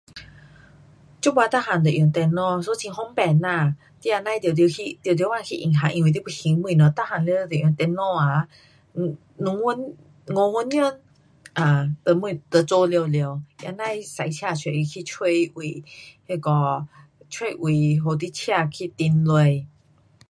[1.21, 3.75] 这次什么都用电脑，so 很方便呐。
[4.01, 4.99] 你也甭特特地去
[5.55, 8.47] 银行因为你要还东西，全部寥寥用电脑
[8.95, 9.95] um 两分
[10.25, 10.81] 钟，五分钟
[11.53, 13.43] um 就东，就做好了。